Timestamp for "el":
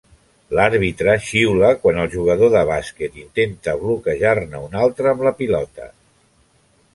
2.03-2.09